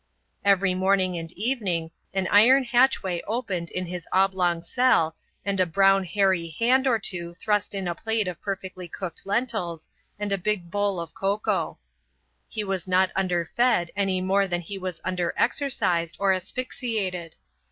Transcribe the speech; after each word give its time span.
Every 0.43 0.73
morning 0.73 1.15
and 1.15 1.31
evening 1.33 1.91
an 2.11 2.27
iron 2.31 2.63
hatchway 2.63 3.21
opened 3.27 3.69
in 3.69 3.85
his 3.85 4.07
oblong 4.11 4.63
cell, 4.63 5.15
and 5.45 5.59
a 5.59 5.65
brown 5.67 6.05
hairy 6.05 6.55
hand 6.57 6.87
or 6.87 6.97
two 6.97 7.35
thrust 7.35 7.75
in 7.75 7.87
a 7.87 7.93
plate 7.93 8.27
of 8.27 8.41
perfectly 8.41 8.87
cooked 8.87 9.27
lentils 9.27 9.89
and 10.17 10.31
a 10.31 10.39
big 10.39 10.71
bowl 10.71 10.99
of 10.99 11.13
cocoa. 11.13 11.77
He 12.49 12.63
was 12.63 12.87
not 12.87 13.11
underfed 13.15 13.91
any 13.95 14.21
more 14.21 14.47
than 14.47 14.61
he 14.61 14.79
was 14.79 15.01
underexercised 15.01 16.15
or 16.17 16.33
asphyxiated. 16.33 17.35